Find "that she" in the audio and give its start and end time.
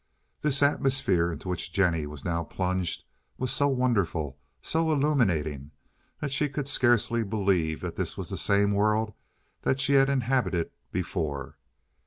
6.19-6.49, 9.61-9.93